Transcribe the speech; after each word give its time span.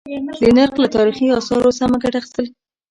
د 0.41 0.43
نرخ 0.57 0.75
له 0.83 0.87
تاريخي 0.95 1.25
آثارو 1.37 1.77
سمه 1.79 1.97
گټه 2.03 2.17
اخيستل: 2.19 2.45